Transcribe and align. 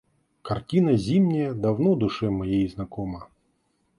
Картина 0.41 0.97
зимняя 0.97 1.53
давно 1.53 1.93
душе 1.95 2.31
моей 2.31 2.67
знакома. 2.67 3.29